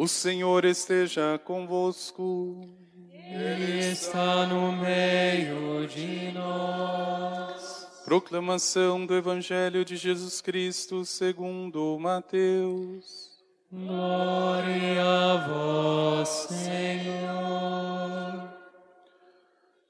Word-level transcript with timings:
O 0.00 0.06
Senhor 0.06 0.64
esteja 0.64 1.40
convosco. 1.44 2.70
Ele 3.10 3.80
está 3.80 4.46
no 4.46 4.70
meio 4.70 5.88
de 5.88 6.30
nós. 6.30 8.02
Proclamação 8.04 9.04
do 9.04 9.16
Evangelho 9.16 9.84
de 9.84 9.96
Jesus 9.96 10.40
Cristo 10.40 11.04
segundo 11.04 11.98
Mateus. 11.98 13.42
Glória 13.72 15.02
a 15.02 15.48
vós, 15.48 16.28
Senhor. 16.48 16.78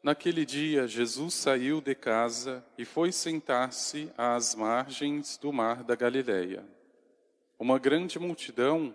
Naquele 0.03 0.47
dia, 0.47 0.89
Jesus 0.89 1.35
saiu 1.35 1.83
de 1.83 1.95
casa 1.95 2.65
e 2.79 2.87
foi 2.87 3.13
sentar-se 3.13 4.11
às 4.17 4.55
margens 4.55 5.37
do 5.37 5.53
mar 5.53 5.85
da 5.85 5.95
Galileia. 5.95 6.65
Uma 7.59 7.79
grande 7.79 8.19
multidão 8.19 8.95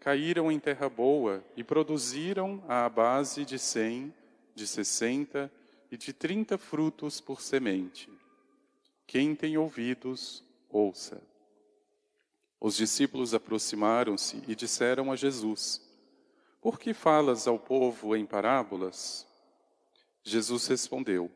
caíram 0.00 0.50
em 0.50 0.58
terra 0.58 0.88
boa 0.88 1.44
e 1.54 1.62
produziram 1.62 2.64
à 2.66 2.88
base 2.88 3.44
de 3.44 3.58
cem, 3.58 4.12
de 4.54 4.66
sessenta 4.66 5.52
e 5.90 5.96
de 5.96 6.12
trinta 6.12 6.56
frutos 6.56 7.20
por 7.20 7.42
semente. 7.42 8.08
Quem 9.06 9.34
tem 9.34 9.58
ouvidos, 9.58 10.42
ouça. 10.70 11.20
Os 12.58 12.76
discípulos 12.76 13.34
aproximaram-se 13.34 14.42
e 14.48 14.54
disseram 14.54 15.12
a 15.12 15.16
Jesus: 15.16 15.82
Por 16.60 16.78
que 16.78 16.94
falas 16.94 17.46
ao 17.46 17.58
povo 17.58 18.16
em 18.16 18.24
parábolas? 18.24 19.26
Jesus 20.22 20.66
respondeu: 20.66 21.30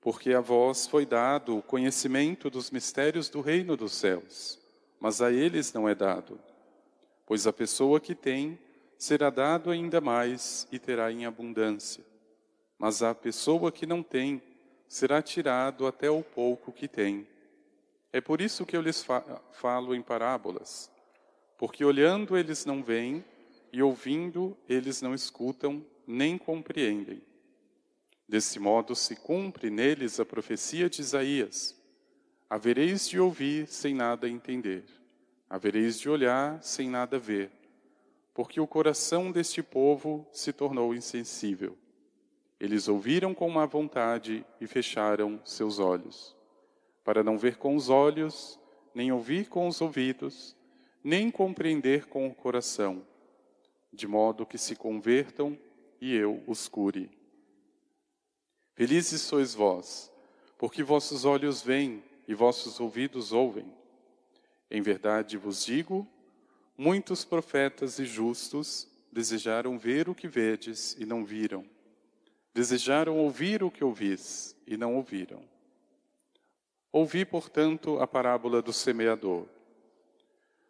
Porque 0.00 0.32
a 0.32 0.40
vós 0.40 0.86
foi 0.86 1.04
dado 1.04 1.58
o 1.58 1.62
conhecimento 1.62 2.48
dos 2.48 2.70
mistérios 2.70 3.28
do 3.28 3.42
reino 3.42 3.76
dos 3.76 3.92
céus, 3.92 4.58
mas 4.98 5.20
a 5.20 5.30
eles 5.30 5.72
não 5.72 5.86
é 5.86 5.94
dado 5.94 6.40
pois 7.26 7.46
a 7.46 7.52
pessoa 7.52 8.00
que 8.00 8.14
tem 8.14 8.58
será 8.98 9.30
dado 9.30 9.70
ainda 9.70 10.00
mais 10.00 10.66
e 10.70 10.78
terá 10.78 11.10
em 11.10 11.26
abundância. 11.26 12.04
Mas 12.78 13.02
a 13.02 13.14
pessoa 13.14 13.72
que 13.72 13.86
não 13.86 14.02
tem 14.02 14.42
será 14.88 15.22
tirado 15.22 15.86
até 15.86 16.10
o 16.10 16.22
pouco 16.22 16.72
que 16.72 16.88
tem. 16.88 17.26
É 18.12 18.20
por 18.20 18.40
isso 18.40 18.64
que 18.64 18.76
eu 18.76 18.80
lhes 18.80 19.04
falo 19.52 19.94
em 19.94 20.02
parábolas, 20.02 20.90
porque 21.58 21.84
olhando 21.84 22.36
eles 22.36 22.64
não 22.64 22.82
veem 22.82 23.24
e 23.72 23.82
ouvindo 23.82 24.56
eles 24.68 25.02
não 25.02 25.14
escutam 25.14 25.84
nem 26.06 26.38
compreendem. 26.38 27.22
Desse 28.28 28.58
modo 28.58 28.94
se 28.94 29.16
cumpre 29.16 29.68
neles 29.68 30.20
a 30.20 30.24
profecia 30.24 30.88
de 30.88 31.00
Isaías: 31.00 31.76
havereis 32.48 33.08
de 33.08 33.18
ouvir 33.18 33.66
sem 33.66 33.94
nada 33.94 34.28
entender 34.28 34.84
havereis 35.54 36.00
de 36.00 36.10
olhar 36.10 36.60
sem 36.64 36.90
nada 36.90 37.16
ver, 37.16 37.48
porque 38.34 38.60
o 38.60 38.66
coração 38.66 39.30
deste 39.30 39.62
povo 39.62 40.26
se 40.32 40.52
tornou 40.52 40.92
insensível. 40.92 41.78
Eles 42.58 42.88
ouviram 42.88 43.32
com 43.32 43.48
má 43.48 43.64
vontade 43.64 44.44
e 44.60 44.66
fecharam 44.66 45.40
seus 45.44 45.78
olhos, 45.78 46.34
para 47.04 47.22
não 47.22 47.38
ver 47.38 47.56
com 47.56 47.76
os 47.76 47.88
olhos, 47.88 48.58
nem 48.92 49.12
ouvir 49.12 49.48
com 49.48 49.68
os 49.68 49.80
ouvidos, 49.80 50.56
nem 51.04 51.30
compreender 51.30 52.06
com 52.06 52.26
o 52.26 52.34
coração, 52.34 53.06
de 53.92 54.08
modo 54.08 54.44
que 54.44 54.58
se 54.58 54.74
convertam 54.74 55.56
e 56.00 56.16
eu 56.16 56.42
os 56.48 56.66
cure. 56.66 57.08
Felizes 58.74 59.20
sois 59.20 59.54
vós, 59.54 60.10
porque 60.58 60.82
vossos 60.82 61.24
olhos 61.24 61.62
veem 61.62 62.02
e 62.26 62.34
vossos 62.34 62.80
ouvidos 62.80 63.30
ouvem. 63.30 63.83
Em 64.70 64.82
verdade 64.82 65.36
vos 65.36 65.64
digo, 65.64 66.06
muitos 66.76 67.24
profetas 67.24 67.98
e 67.98 68.04
justos 68.04 68.88
desejaram 69.12 69.78
ver 69.78 70.08
o 70.08 70.14
que 70.14 70.26
vedes 70.26 70.96
e 70.98 71.06
não 71.06 71.24
viram. 71.24 71.64
Desejaram 72.52 73.16
ouvir 73.18 73.62
o 73.62 73.70
que 73.70 73.84
ouvis 73.84 74.56
e 74.66 74.76
não 74.76 74.94
ouviram. 74.96 75.42
Ouvi, 76.92 77.24
portanto, 77.24 77.98
a 78.00 78.06
parábola 78.06 78.62
do 78.62 78.72
semeador. 78.72 79.46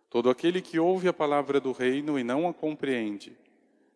Todo 0.08 0.30
aquele 0.30 0.62
que 0.62 0.78
ouve 0.78 1.08
a 1.08 1.12
palavra 1.12 1.60
do 1.60 1.72
reino 1.72 2.18
e 2.18 2.24
não 2.24 2.48
a 2.48 2.54
compreende, 2.54 3.36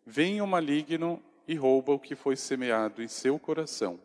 vem 0.05 0.41
o 0.43 0.47
maligno 0.47 1.23
e 1.47 1.55
rouba 1.55 1.93
o 1.93 1.99
que 1.99 2.15
foi 2.15 2.37
semeado 2.37 3.03
em 3.03 3.09
seu 3.09 3.39
coração. 3.39 3.99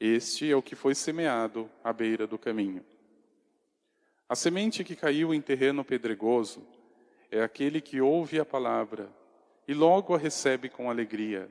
Este 0.00 0.50
é 0.50 0.56
o 0.56 0.62
que 0.62 0.74
foi 0.74 0.94
semeado 0.94 1.70
à 1.84 1.92
beira 1.92 2.26
do 2.26 2.38
caminho. 2.38 2.84
A 4.30 4.36
semente 4.36 4.84
que 4.84 4.94
caiu 4.94 5.34
em 5.34 5.40
terreno 5.40 5.84
pedregoso 5.84 6.64
é 7.32 7.42
aquele 7.42 7.80
que 7.80 8.00
ouve 8.00 8.38
a 8.38 8.44
palavra 8.44 9.12
e 9.66 9.74
logo 9.74 10.14
a 10.14 10.18
recebe 10.18 10.68
com 10.68 10.88
alegria. 10.88 11.50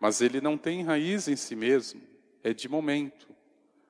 Mas 0.00 0.22
ele 0.22 0.40
não 0.40 0.56
tem 0.56 0.82
raiz 0.82 1.28
em 1.28 1.36
si 1.36 1.54
mesmo, 1.54 2.00
é 2.42 2.54
de 2.54 2.70
momento. 2.70 3.28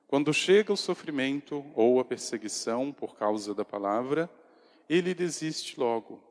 Quando 0.07 0.33
chega 0.33 0.73
o 0.73 0.75
sofrimento 0.77 1.65
ou 1.73 2.01
a 2.01 2.03
perseguição 2.03 2.91
por 2.91 3.15
causa 3.15 3.55
da 3.55 3.63
palavra, 3.63 4.29
ele 4.89 5.13
desiste 5.13 5.79
logo. 5.79 6.21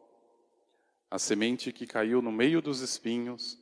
A 1.10 1.18
semente 1.18 1.72
que 1.72 1.86
caiu 1.86 2.20
no 2.20 2.30
meio 2.30 2.60
dos 2.60 2.82
espinhos 2.82 3.58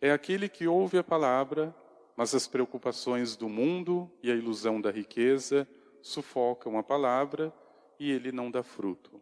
é 0.00 0.10
aquele 0.10 0.48
que 0.48 0.66
ouve 0.66 0.98
a 0.98 1.04
palavra, 1.04 1.72
mas 2.16 2.34
as 2.34 2.48
preocupações 2.48 3.36
do 3.36 3.48
mundo 3.48 4.10
e 4.20 4.32
a 4.32 4.34
ilusão 4.34 4.80
da 4.80 4.90
riqueza 4.90 5.64
sufocam 6.02 6.76
a 6.76 6.82
palavra 6.82 7.52
e 7.98 8.10
ele 8.10 8.30
não 8.32 8.50
dá 8.50 8.62
fruto. 8.62 9.20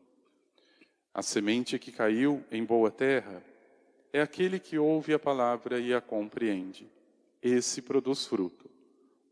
A 1.12 1.22
semente 1.22 1.78
que 1.78 1.92
caiu 1.92 2.44
em 2.50 2.64
boa 2.64 2.90
terra 2.90 3.42
é 4.12 4.20
aquele 4.20 4.58
que 4.58 4.78
ouve 4.78 5.14
a 5.14 5.18
palavra 5.18 5.78
e 5.78 5.94
a 5.94 6.00
compreende. 6.00 6.90
Esse 7.42 7.80
produz 7.82 8.26
fruto. 8.26 8.68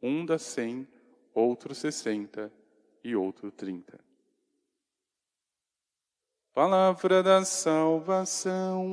Um 0.01 0.25
dá 0.25 0.39
cem, 0.39 0.87
outro 1.35 1.75
sessenta 1.75 2.53
e 3.03 3.17
outro 3.17 3.51
trinta. 3.51 3.99
Palavra 6.53 7.23
da 7.23 7.45
salvação. 7.45 8.87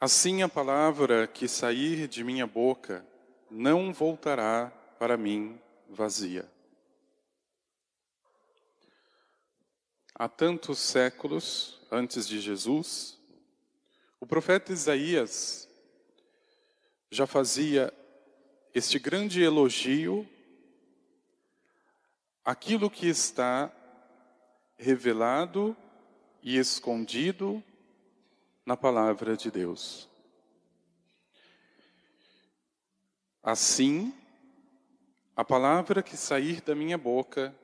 Assim 0.00 0.42
a 0.42 0.48
palavra 0.48 1.26
que 1.26 1.46
sair 1.46 2.08
de 2.08 2.24
minha 2.24 2.46
boca 2.46 3.06
não 3.50 3.92
voltará 3.92 4.72
para 4.98 5.14
mim 5.14 5.60
vazia. 5.90 6.50
Há 10.14 10.26
tantos 10.26 10.78
séculos 10.78 11.78
antes 11.90 12.26
de 12.26 12.40
Jesus, 12.40 13.20
o 14.18 14.26
profeta 14.26 14.72
Isaías 14.72 15.68
já 17.10 17.26
fazia 17.26 17.92
este 18.72 18.98
grande 18.98 19.42
elogio 19.42 20.26
aquilo 22.42 22.90
que 22.90 23.06
está 23.06 23.70
revelado 24.78 25.76
e 26.42 26.56
escondido 26.56 27.62
na 28.64 28.76
palavra 28.76 29.36
de 29.36 29.50
Deus. 29.50 30.08
Assim, 33.42 34.14
a 35.34 35.44
palavra 35.44 36.02
que 36.02 36.16
sair 36.16 36.60
da 36.60 36.74
minha 36.74 36.98
boca 36.98 37.54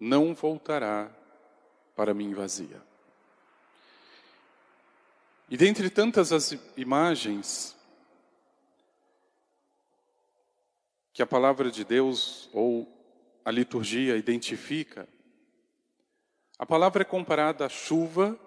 não 0.00 0.34
voltará 0.34 1.10
para 1.94 2.14
mim 2.14 2.32
vazia. 2.32 2.82
E 5.48 5.56
dentre 5.56 5.90
tantas 5.90 6.32
as 6.32 6.52
imagens 6.76 7.76
que 11.12 11.22
a 11.22 11.26
palavra 11.26 11.70
de 11.70 11.84
Deus 11.84 12.50
ou 12.52 12.92
a 13.44 13.50
liturgia 13.50 14.16
identifica, 14.16 15.08
a 16.58 16.66
palavra 16.66 17.02
é 17.02 17.04
comparada 17.04 17.64
à 17.64 17.68
chuva 17.68 18.38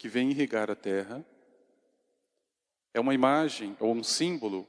que 0.00 0.08
vem 0.08 0.30
irrigar 0.30 0.70
a 0.70 0.74
terra. 0.74 1.22
É 2.94 2.98
uma 2.98 3.12
imagem 3.12 3.76
ou 3.78 3.92
um 3.92 4.02
símbolo 4.02 4.66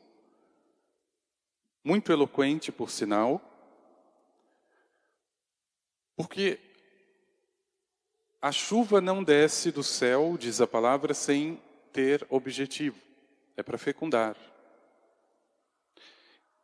muito 1.81 2.11
eloquente, 2.11 2.69
por 2.69 2.91
sinal, 2.91 3.41
porque 6.17 6.59
a 8.41 8.51
chuva 8.51 8.99
não 8.99 9.23
desce 9.23 9.71
do 9.71 9.81
céu, 9.81 10.35
diz 10.37 10.59
a 10.59 10.67
palavra, 10.67 11.13
sem 11.13 11.61
ter 11.93 12.27
objetivo. 12.29 12.99
É 13.55 13.63
para 13.63 13.77
fecundar. 13.77 14.35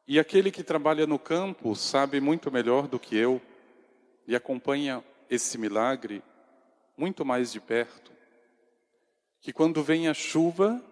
E 0.06 0.20
aquele 0.20 0.52
que 0.52 0.62
trabalha 0.62 1.08
no 1.08 1.18
campo 1.18 1.74
sabe 1.74 2.20
muito 2.20 2.52
melhor 2.52 2.86
do 2.90 3.00
que 3.00 3.16
eu 3.16 3.42
e 4.28 4.36
acompanha 4.36 5.02
esse 5.30 5.58
milagre 5.58 6.22
muito 6.98 7.24
mais 7.24 7.54
de 7.54 7.62
perto, 7.62 8.17
que 9.48 9.54
quando 9.54 9.82
vem 9.82 10.10
a 10.10 10.14
chuva, 10.14 10.84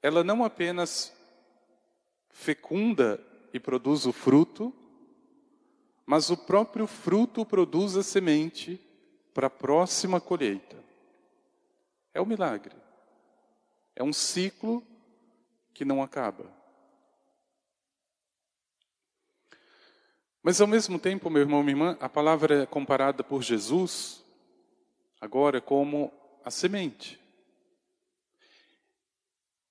ela 0.00 0.22
não 0.22 0.44
apenas 0.44 1.12
fecunda 2.28 3.20
e 3.52 3.58
produz 3.58 4.06
o 4.06 4.12
fruto, 4.12 4.72
mas 6.06 6.30
o 6.30 6.36
próprio 6.36 6.86
fruto 6.86 7.44
produz 7.44 7.96
a 7.96 8.04
semente 8.04 8.80
para 9.34 9.48
a 9.48 9.50
próxima 9.50 10.20
colheita. 10.20 10.76
É 12.14 12.22
um 12.22 12.24
milagre. 12.24 12.76
É 13.96 14.04
um 14.04 14.12
ciclo 14.12 14.80
que 15.74 15.84
não 15.84 16.00
acaba. 16.00 16.46
Mas 20.40 20.60
ao 20.60 20.68
mesmo 20.68 21.00
tempo, 21.00 21.28
meu 21.28 21.42
irmão, 21.42 21.64
minha 21.64 21.72
irmã, 21.72 21.98
a 22.00 22.08
palavra 22.08 22.62
é 22.62 22.66
comparada 22.66 23.24
por 23.24 23.42
Jesus 23.42 24.24
agora 25.20 25.60
como 25.60 26.19
a 26.44 26.50
semente. 26.50 27.20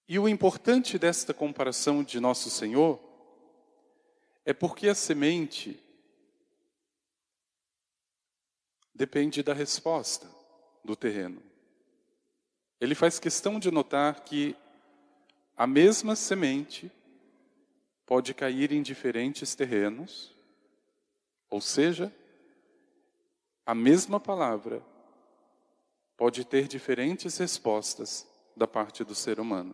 E 0.08 0.18
o 0.18 0.28
importante 0.28 0.98
desta 0.98 1.34
comparação 1.34 2.04
de 2.04 2.20
nosso 2.20 2.50
Senhor 2.50 3.00
é 4.44 4.54
porque 4.54 4.90
a 4.90 4.96
semente 4.96 5.80
depende 8.94 9.44
da 9.44 9.54
resposta 9.54 10.28
do 10.84 10.96
terreno. 10.96 11.42
Ele 12.82 12.96
faz 12.96 13.20
questão 13.20 13.60
de 13.60 13.70
notar 13.70 14.24
que 14.24 14.56
a 15.56 15.68
mesma 15.68 16.16
semente 16.16 16.92
pode 18.06 18.34
cair 18.34 18.72
em 18.72 18.82
diferentes 18.82 19.54
terrenos, 19.54 20.36
ou 21.50 21.62
seja, 21.62 22.12
a 23.66 23.76
mesma 23.76 24.20
palavra 24.20 24.82
pode 26.20 26.44
ter 26.44 26.68
diferentes 26.68 27.38
respostas 27.38 28.28
da 28.54 28.68
parte 28.68 29.06
do 29.06 29.16
ser 29.16 29.40
humano. 29.40 29.74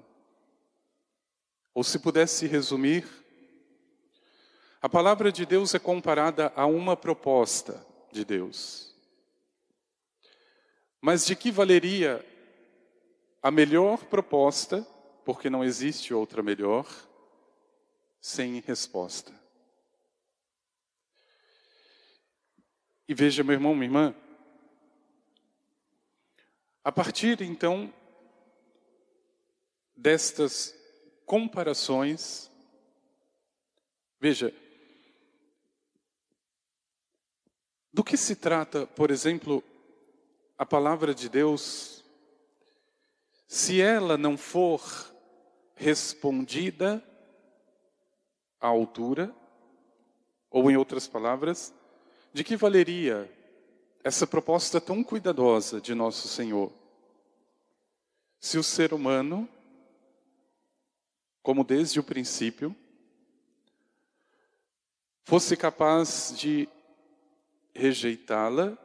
Ou 1.74 1.84
se 1.84 1.98
pudesse 1.98 2.46
resumir, 2.46 3.04
a 4.80 4.88
palavra 4.88 5.32
de 5.32 5.44
Deus 5.44 5.74
é 5.74 5.80
comparada 5.80 6.54
a 6.56 6.68
uma 6.68 6.96
proposta 6.96 7.84
de 8.12 8.24
Deus. 8.24 8.96
Mas 11.02 11.26
de 11.26 11.36
que 11.36 11.50
valeria 11.50 12.24
a 13.42 13.50
melhor 13.50 14.06
proposta, 14.06 14.86
porque 15.26 15.50
não 15.50 15.64
existe 15.64 16.14
outra 16.14 16.44
melhor, 16.44 16.88
sem 18.22 18.60
resposta? 18.60 19.34
E 23.08 23.16
veja, 23.16 23.44
meu 23.44 23.54
irmão, 23.54 23.74
minha 23.74 23.88
irmã, 23.88 24.16
a 26.86 26.92
partir 26.92 27.42
então 27.42 27.92
destas 29.98 30.76
comparações. 31.26 32.52
Veja, 34.20 34.54
do 37.92 38.04
que 38.04 38.16
se 38.16 38.36
trata, 38.36 38.86
por 38.86 39.10
exemplo, 39.10 39.64
a 40.60 40.66
palavra 40.66 41.16
de 41.16 41.28
Deus, 41.28 42.06
se 43.48 43.82
ela 43.82 44.16
não 44.16 44.38
for 44.38 45.12
respondida 45.76 47.04
à 48.62 48.68
altura, 48.68 49.36
ou 50.52 50.70
em 50.70 50.78
outras 50.78 51.08
palavras, 51.08 51.74
de 52.32 52.44
que 52.44 52.56
valeria 52.56 53.35
essa 54.06 54.28
proposta 54.28 54.80
tão 54.80 55.04
cuidadosa 55.04 55.82
de 55.82 55.96
nosso 55.96 56.28
Senhor? 56.28 56.72
Se 58.40 58.60
o 58.60 58.64
ser 58.64 58.94
humano 58.94 59.50
como 61.42 61.64
desde 61.64 62.00
o 62.00 62.04
princípio, 62.04 62.76
fosse 65.24 65.56
capaz 65.56 66.34
de 66.36 66.68
rejeitá-la, 67.74 68.76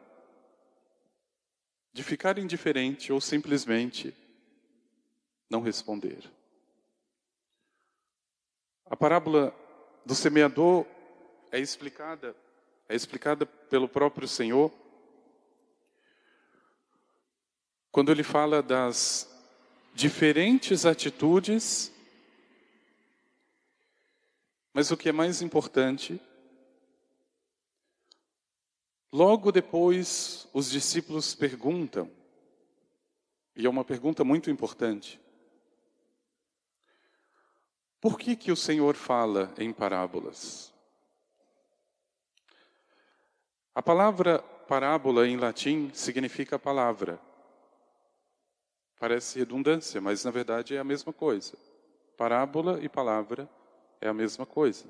de 1.90 2.02
ficar 2.02 2.38
indiferente 2.38 3.12
ou 3.12 3.20
simplesmente 3.20 4.14
não 5.50 5.62
responder. 5.62 6.30
A 8.84 8.94
parábola 8.94 9.54
do 10.04 10.14
semeador 10.14 10.86
é 11.50 11.58
explicada, 11.58 12.36
é 12.88 12.94
explicada 12.94 13.44
pelo 13.44 13.88
próprio 13.88 14.28
Senhor 14.28 14.70
quando 17.90 18.12
ele 18.12 18.22
fala 18.22 18.62
das 18.62 19.28
diferentes 19.94 20.86
atitudes 20.86 21.92
mas 24.72 24.90
o 24.90 24.96
que 24.96 25.08
é 25.08 25.12
mais 25.12 25.42
importante, 25.42 26.20
logo 29.12 29.50
depois 29.50 30.48
os 30.52 30.70
discípulos 30.70 31.34
perguntam, 31.34 32.10
e 33.56 33.66
é 33.66 33.68
uma 33.68 33.84
pergunta 33.84 34.22
muito 34.22 34.48
importante: 34.48 35.20
por 38.00 38.18
que, 38.18 38.36
que 38.36 38.52
o 38.52 38.56
Senhor 38.56 38.94
fala 38.94 39.52
em 39.58 39.72
parábolas? 39.72 40.72
A 43.74 43.82
palavra 43.82 44.38
parábola 44.38 45.26
em 45.26 45.36
latim 45.36 45.90
significa 45.92 46.58
palavra. 46.58 47.20
Parece 49.00 49.38
redundância, 49.38 49.98
mas 49.98 50.26
na 50.26 50.30
verdade 50.30 50.76
é 50.76 50.78
a 50.78 50.84
mesma 50.84 51.10
coisa. 51.10 51.56
Parábola 52.18 52.78
e 52.82 52.88
palavra 52.88 53.48
é 53.98 54.06
a 54.06 54.12
mesma 54.12 54.44
coisa. 54.44 54.84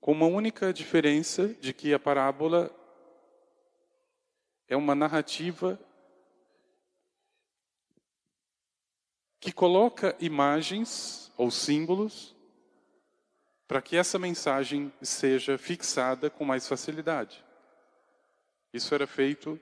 Com 0.00 0.12
uma 0.12 0.24
única 0.24 0.72
diferença 0.72 1.48
de 1.48 1.74
que 1.74 1.92
a 1.92 1.98
parábola 1.98 2.74
é 4.66 4.74
uma 4.74 4.94
narrativa 4.94 5.78
que 9.38 9.52
coloca 9.52 10.16
imagens 10.18 11.30
ou 11.36 11.50
símbolos 11.50 12.34
para 13.68 13.82
que 13.82 13.98
essa 13.98 14.18
mensagem 14.18 14.90
seja 15.02 15.58
fixada 15.58 16.30
com 16.30 16.42
mais 16.42 16.66
facilidade. 16.66 17.44
Isso 18.72 18.94
era 18.94 19.06
feito 19.06 19.60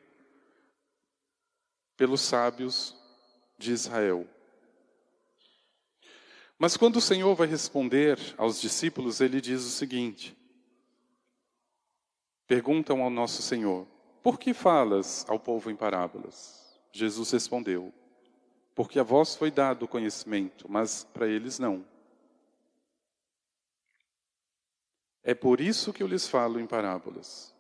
pelos 1.97 2.21
sábios 2.21 2.97
de 3.59 3.73
Israel. 3.73 4.27
Mas 6.59 6.77
quando 6.77 6.97
o 6.97 7.01
Senhor 7.01 7.35
vai 7.35 7.47
responder 7.47 8.19
aos 8.37 8.61
discípulos, 8.61 9.21
ele 9.21 9.41
diz 9.41 9.65
o 9.65 9.71
seguinte: 9.71 10.37
Perguntam 12.47 13.03
ao 13.03 13.11
nosso 13.11 13.43
Senhor: 13.43 13.87
Por 14.23 14.39
que 14.39 14.55
falas 14.55 15.25
ao 15.29 15.39
povo 15.39 15.71
em 15.71 15.77
parábolas? 15.77 16.81
Jesus 16.93 17.31
respondeu: 17.33 17.93
Porque 18.75 18.99
a 18.99 19.03
vós 19.03 19.35
foi 19.35 19.51
dado 19.51 19.85
o 19.85 19.89
conhecimento, 19.89 20.71
mas 20.71 21.05
para 21.05 21.27
eles 21.27 21.59
não. 21.59 21.85
É 25.23 25.35
por 25.35 25.61
isso 25.61 25.93
que 25.93 26.03
eu 26.03 26.07
lhes 26.07 26.29
falo 26.29 26.61
em 26.61 26.67
parábolas. 26.67 27.55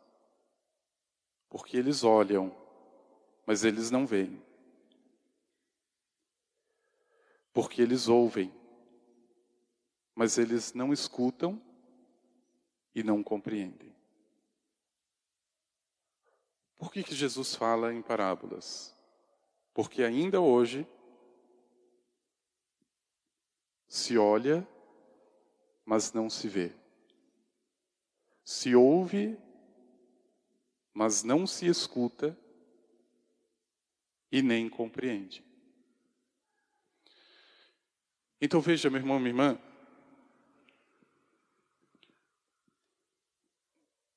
Porque 1.49 1.76
eles 1.79 2.05
olham, 2.05 2.55
mas 3.46 3.64
eles 3.64 3.90
não 3.90 4.06
veem. 4.06 4.42
Porque 7.52 7.80
eles 7.80 8.08
ouvem, 8.08 8.52
mas 10.14 10.38
eles 10.38 10.72
não 10.72 10.92
escutam 10.92 11.60
e 12.94 13.02
não 13.02 13.22
compreendem. 13.22 13.94
Por 16.76 16.92
que, 16.92 17.02
que 17.02 17.14
Jesus 17.14 17.54
fala 17.54 17.94
em 17.94 18.02
parábolas? 18.02 18.94
Porque 19.72 20.02
ainda 20.02 20.40
hoje 20.40 20.86
se 23.88 24.18
olha, 24.18 24.66
mas 25.84 26.12
não 26.12 26.28
se 26.28 26.48
vê. 26.48 26.72
Se 28.44 28.74
ouve, 28.74 29.38
mas 30.92 31.22
não 31.22 31.46
se 31.46 31.66
escuta 31.66 32.38
e 34.31 34.43
nem 34.43 34.69
compreende. 34.69 35.45
Então 38.40 38.61
veja, 38.61 38.90
meu 38.90 39.00
irmão, 39.00 39.19
minha 39.19 39.31
irmã, 39.31 39.59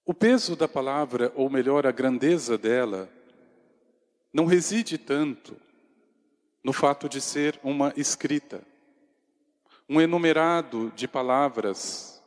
o 0.06 0.14
peso 0.14 0.56
da 0.56 0.68
palavra, 0.68 1.32
ou 1.36 1.50
melhor, 1.50 1.86
a 1.86 1.92
grandeza 1.92 2.58
dela, 2.58 3.10
não 4.34 4.46
reside 4.46 4.98
tanto 4.98 5.60
no 6.64 6.74
fato 6.74 7.08
de 7.08 7.22
ser 7.22 7.60
uma 7.64 7.94
escrita, 7.96 8.62
um 9.88 10.02
enumerado 10.02 10.92
de 10.96 11.08
palavras, 11.08 12.22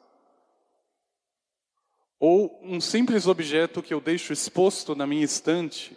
ou 2.18 2.58
um 2.62 2.80
simples 2.80 3.26
objeto 3.26 3.82
que 3.82 3.92
eu 3.92 4.00
deixo 4.00 4.32
exposto 4.32 4.94
na 4.94 5.06
minha 5.06 5.24
estante, 5.24 5.96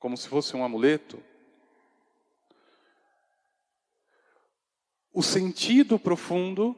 como 0.00 0.16
se 0.16 0.26
fosse 0.26 0.56
um 0.56 0.64
amuleto. 0.64 1.22
O 5.12 5.22
sentido 5.22 5.98
profundo 5.98 6.74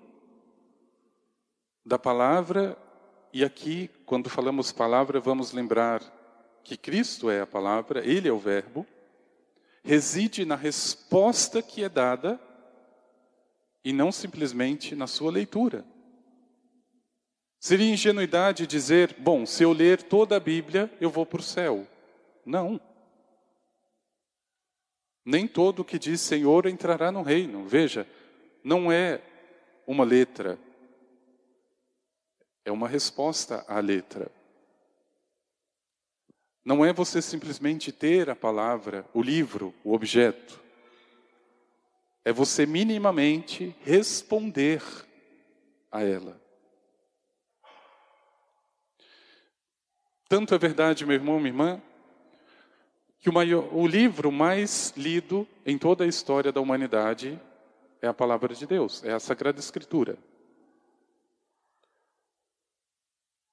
da 1.86 1.98
palavra, 1.98 2.76
e 3.32 3.44
aqui, 3.44 3.88
quando 4.04 4.28
falamos 4.28 4.72
palavra, 4.72 5.20
vamos 5.20 5.52
lembrar 5.52 6.02
que 6.64 6.76
Cristo 6.76 7.30
é 7.30 7.40
a 7.40 7.46
palavra, 7.46 8.04
Ele 8.04 8.28
é 8.28 8.32
o 8.32 8.38
Verbo, 8.38 8.86
reside 9.84 10.44
na 10.44 10.56
resposta 10.56 11.62
que 11.62 11.84
é 11.84 11.88
dada 11.88 12.40
e 13.84 13.92
não 13.92 14.10
simplesmente 14.10 14.96
na 14.96 15.06
sua 15.06 15.30
leitura. 15.30 15.84
Seria 17.60 17.92
ingenuidade 17.92 18.66
dizer, 18.66 19.14
bom, 19.18 19.46
se 19.46 19.62
eu 19.62 19.72
ler 19.72 20.02
toda 20.02 20.36
a 20.36 20.40
Bíblia, 20.40 20.92
eu 21.00 21.08
vou 21.08 21.24
para 21.24 21.40
o 21.40 21.44
céu. 21.44 21.86
Não. 22.44 22.80
Nem 25.24 25.46
todo 25.46 25.84
que 25.84 25.98
diz 25.98 26.20
Senhor 26.20 26.66
entrará 26.66 27.12
no 27.12 27.22
reino. 27.22 27.66
Veja, 27.66 28.06
não 28.64 28.90
é 28.90 29.20
uma 29.86 30.04
letra, 30.04 30.58
é 32.64 32.70
uma 32.70 32.88
resposta 32.88 33.64
à 33.68 33.78
letra. 33.80 34.30
Não 36.64 36.84
é 36.84 36.92
você 36.92 37.20
simplesmente 37.20 37.90
ter 37.90 38.30
a 38.30 38.36
palavra, 38.36 39.04
o 39.12 39.20
livro, 39.20 39.74
o 39.82 39.92
objeto. 39.92 40.60
É 42.24 42.32
você 42.32 42.64
minimamente 42.64 43.74
responder 43.80 44.80
a 45.90 46.02
ela. 46.02 46.40
Tanto 50.28 50.54
é 50.54 50.58
verdade, 50.58 51.04
meu 51.04 51.14
irmão, 51.14 51.38
minha 51.38 51.50
irmã, 51.50 51.82
que 53.22 53.30
o, 53.30 53.32
maior, 53.32 53.72
o 53.72 53.86
livro 53.86 54.32
mais 54.32 54.92
lido 54.96 55.46
em 55.64 55.78
toda 55.78 56.02
a 56.02 56.08
história 56.08 56.50
da 56.50 56.60
humanidade 56.60 57.40
é 58.00 58.08
a 58.08 58.12
palavra 58.12 58.52
de 58.52 58.66
Deus, 58.66 59.04
é 59.04 59.12
a 59.12 59.20
Sagrada 59.20 59.60
Escritura. 59.60 60.18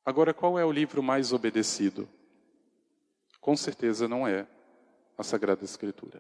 Agora, 0.04 0.34
qual 0.34 0.58
é 0.58 0.66
o 0.66 0.72
livro 0.72 1.04
mais 1.04 1.32
obedecido? 1.32 2.10
Com 3.40 3.56
certeza 3.56 4.08
não 4.08 4.28
é 4.28 4.48
a 5.16 5.24
Sagrada 5.24 5.64
Escritura. 5.64 6.20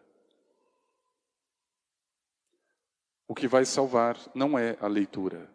O 3.27 3.33
que 3.33 3.47
vai 3.47 3.65
salvar 3.65 4.15
não 4.35 4.59
é 4.59 4.77
a 4.79 4.85
leitura. 4.85 5.49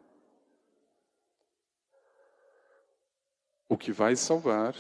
O 3.68 3.78
que 3.78 3.92
vai 3.92 4.16
salvar 4.16 4.74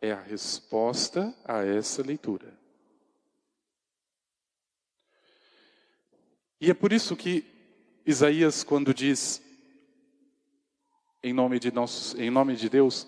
é 0.00 0.12
a 0.12 0.20
resposta 0.20 1.34
a 1.44 1.64
essa 1.64 2.02
leitura. 2.02 2.52
E 6.60 6.70
é 6.70 6.74
por 6.74 6.92
isso 6.92 7.16
que 7.16 7.44
Isaías, 8.06 8.64
quando 8.64 8.94
diz 8.94 9.42
em 11.22 11.32
nome 11.32 11.58
de, 11.58 11.72
nosso, 11.72 12.20
em 12.20 12.30
nome 12.30 12.54
de 12.54 12.68
Deus, 12.68 13.06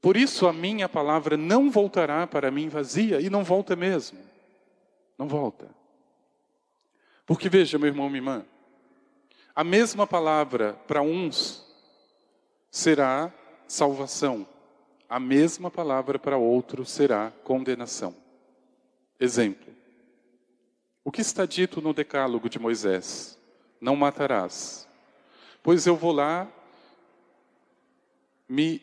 por 0.00 0.16
isso 0.16 0.46
a 0.46 0.52
minha 0.52 0.88
palavra 0.88 1.36
não 1.36 1.70
voltará 1.70 2.26
para 2.26 2.50
mim 2.50 2.68
vazia, 2.68 3.20
e 3.20 3.28
não 3.28 3.42
volta 3.42 3.74
mesmo. 3.74 4.18
Não 5.18 5.26
volta. 5.26 5.68
Porque 7.26 7.48
veja, 7.48 7.78
meu 7.78 7.88
irmão, 7.88 8.08
minha 8.08 8.18
irmã, 8.18 8.46
a 9.54 9.64
mesma 9.64 10.06
palavra 10.06 10.74
para 10.86 11.02
uns 11.02 11.66
será 12.70 13.34
salvação, 13.66 14.46
a 15.08 15.18
mesma 15.18 15.70
palavra 15.70 16.18
para 16.18 16.36
outros 16.36 16.90
será 16.90 17.32
condenação. 17.42 18.14
Exemplo: 19.18 19.74
o 21.02 21.10
que 21.10 21.22
está 21.22 21.46
dito 21.46 21.80
no 21.80 21.94
Decálogo 21.94 22.48
de 22.48 22.58
Moisés? 22.58 23.38
Não 23.80 23.96
matarás. 23.96 24.86
Pois 25.62 25.86
eu 25.86 25.96
vou 25.96 26.12
lá, 26.12 26.46
me 28.48 28.82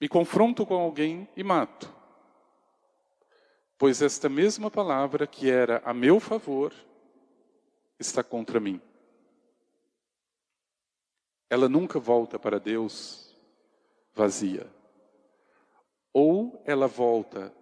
me 0.00 0.08
confronto 0.08 0.64
com 0.64 0.74
alguém 0.74 1.28
e 1.36 1.42
mato. 1.42 1.92
Pois 3.76 4.00
esta 4.00 4.28
mesma 4.28 4.70
palavra 4.70 5.26
que 5.26 5.50
era 5.50 5.82
a 5.84 5.92
meu 5.92 6.20
favor 6.20 6.72
está 7.98 8.22
contra 8.22 8.60
mim. 8.60 8.80
Ela 11.50 11.68
nunca 11.68 11.98
volta 11.98 12.38
para 12.38 12.60
Deus 12.60 13.27
vazia. 14.18 14.66
Ou 16.12 16.62
ela 16.66 16.86
volta 16.86 17.52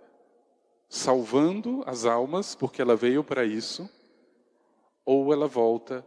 salvando 0.89 1.83
as 1.87 2.05
almas, 2.05 2.55
porque 2.55 2.81
ela 2.81 2.97
veio 2.97 3.23
para 3.23 3.45
isso, 3.45 3.89
ou 5.05 5.33
ela 5.33 5.47
volta 5.47 6.05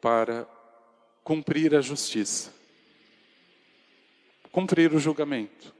para 0.00 0.46
cumprir 1.22 1.74
a 1.74 1.80
justiça 1.80 2.56
cumprir 4.56 4.90
o 4.94 4.98
julgamento. 4.98 5.74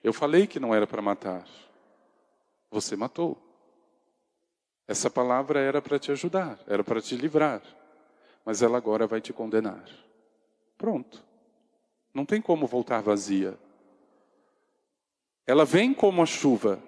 Eu 0.00 0.12
falei 0.12 0.46
que 0.46 0.60
não 0.60 0.72
era 0.72 0.86
para 0.86 1.02
matar. 1.02 1.44
Você 2.70 2.94
matou. 2.94 3.36
Essa 4.86 5.10
palavra 5.10 5.58
era 5.58 5.82
para 5.82 5.98
te 5.98 6.12
ajudar, 6.12 6.60
era 6.68 6.84
para 6.84 7.02
te 7.02 7.16
livrar. 7.16 7.60
Mas 8.44 8.62
ela 8.62 8.78
agora 8.78 9.04
vai 9.08 9.20
te 9.20 9.32
condenar. 9.32 9.84
Pronto. 10.78 11.24
Não 12.14 12.24
tem 12.24 12.40
como 12.40 12.66
voltar 12.66 13.02
vazia. 13.02 13.58
Ela 15.46 15.64
vem 15.64 15.92
como 15.92 16.22
a 16.22 16.26
chuva. 16.26 16.78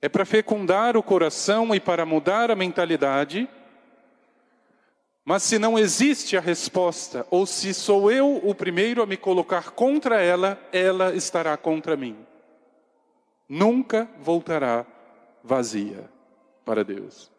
É 0.00 0.08
para 0.08 0.24
fecundar 0.24 0.96
o 0.96 1.02
coração 1.02 1.74
e 1.74 1.80
para 1.80 2.06
mudar 2.06 2.50
a 2.50 2.54
mentalidade 2.54 3.48
mas 5.24 5.44
se 5.44 5.58
não 5.58 5.78
existe 5.78 6.36
a 6.36 6.40
resposta, 6.40 7.26
ou 7.30 7.46
se 7.46 7.72
sou 7.72 8.10
eu 8.10 8.40
o 8.44 8.54
primeiro 8.54 9.02
a 9.02 9.06
me 9.06 9.16
colocar 9.16 9.70
contra 9.70 10.20
ela, 10.20 10.60
ela 10.72 11.14
estará 11.14 11.56
contra 11.56 11.96
mim. 11.96 12.26
Nunca 13.48 14.08
voltará 14.18 14.84
vazia 15.42 16.10
para 16.64 16.84
Deus. 16.84 17.30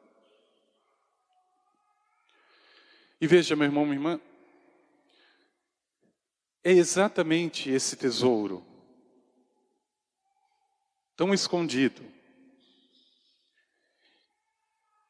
E 3.20 3.27
veja, 3.27 3.56
meu 3.56 3.65
irmão, 3.65 3.84
minha 3.84 3.98
irmã, 3.98 4.20
é 6.63 6.72
exatamente 6.72 7.70
esse 7.70 7.98
tesouro, 7.98 8.65
tão 11.15 11.34
escondido, 11.34 12.01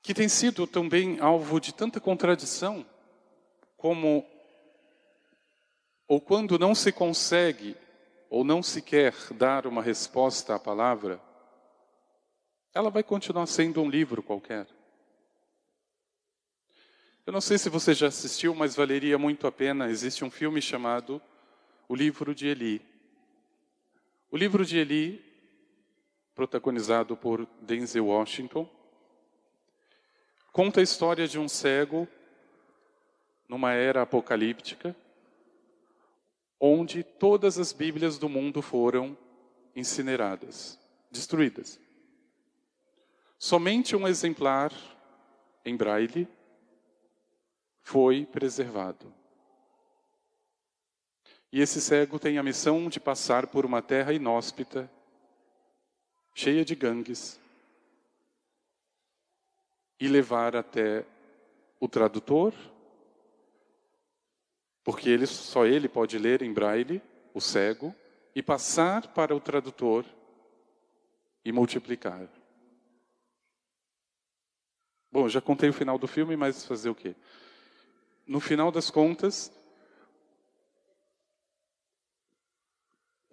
que 0.02 0.14
tem 0.14 0.28
sido 0.28 0.66
também 0.66 1.20
alvo 1.20 1.60
de 1.60 1.74
tanta 1.74 2.00
contradição, 2.00 2.86
como 3.78 4.26
ou 6.08 6.20
quando 6.20 6.60
não 6.60 6.76
se 6.76 6.92
consegue 6.92 7.78
ou 8.30 8.44
não 8.44 8.62
se 8.62 8.82
quer 8.82 9.14
dar 9.34 9.66
uma 9.66 9.82
resposta 9.82 10.56
à 10.56 10.60
palavra, 10.60 11.22
ela 12.74 12.90
vai 12.90 13.04
continuar 13.04 13.46
sendo 13.46 13.82
um 13.82 13.90
livro 13.90 14.22
qualquer. 14.22 14.68
Eu 17.26 17.32
não 17.32 17.40
sei 17.40 17.58
se 17.58 17.70
você 17.70 17.94
já 17.94 18.08
assistiu, 18.08 18.54
mas 18.54 18.76
valeria 18.76 19.18
muito 19.18 19.48
a 19.48 19.52
pena. 19.52 19.88
Existe 19.88 20.26
um 20.26 20.32
filme 20.32 20.62
chamado 20.62 21.22
O 21.94 21.96
Livro 21.96 22.34
de 22.34 22.48
Eli. 22.48 22.82
O 24.32 24.36
livro 24.36 24.66
de 24.66 24.80
Eli, 24.80 25.24
protagonizado 26.34 27.16
por 27.16 27.48
Denzel 27.62 28.08
Washington, 28.08 28.68
conta 30.52 30.80
a 30.80 30.84
história 30.84 31.28
de 31.28 31.38
um 31.38 31.48
cego 31.48 32.08
numa 33.48 33.74
era 33.74 34.02
apocalíptica, 34.02 34.96
onde 36.60 37.04
todas 37.04 37.60
as 37.60 37.72
Bíblias 37.72 38.18
do 38.18 38.28
mundo 38.28 38.60
foram 38.60 39.16
incineradas, 39.76 40.80
destruídas. 41.12 41.80
Somente 43.38 43.96
um 43.96 44.08
exemplar 44.08 44.74
em 45.64 45.78
braille 45.78 46.28
foi 47.84 48.26
preservado. 48.26 49.14
E 51.54 51.62
esse 51.62 51.80
cego 51.80 52.18
tem 52.18 52.40
a 52.40 52.44
missão 52.44 52.90
de 52.90 53.00
passar 53.00 53.46
por 53.46 53.64
uma 53.64 53.80
terra 53.80 54.12
inóspita, 54.12 54.90
cheia 56.34 56.66
de 56.66 56.74
gangues, 56.74 57.40
e 60.00 60.08
levar 60.08 60.56
até 60.56 61.06
o 61.80 61.88
tradutor, 61.88 62.56
porque 64.84 65.08
ele, 65.08 65.28
só 65.28 65.64
ele 65.68 65.88
pode 65.88 66.18
ler 66.18 66.42
em 66.42 66.52
braille, 66.52 67.00
o 67.36 67.40
cego, 67.40 67.94
e 68.34 68.42
passar 68.42 69.14
para 69.14 69.36
o 69.36 69.40
tradutor 69.40 70.04
e 71.46 71.52
multiplicar. 71.52 72.28
Bom, 75.12 75.30
já 75.30 75.40
contei 75.40 75.70
o 75.70 75.74
final 75.74 76.00
do 76.00 76.08
filme, 76.08 76.36
mas 76.36 76.66
fazer 76.66 76.90
o 76.90 76.96
quê? 76.96 77.16
No 78.26 78.40
final 78.40 78.72
das 78.72 78.90
contas, 78.90 79.52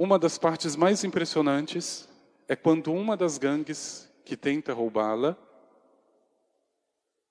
uma 0.01 0.19
das 0.19 0.39
partes 0.39 0.77
mais 0.77 1.05
impressionantes 1.05 2.09
é 2.49 2.57
quando 2.57 2.91
uma 2.91 3.19
das 3.19 3.37
gangues 3.37 4.11
que 4.25 4.35
tenta 4.35 4.73
roubá-la 4.73 5.37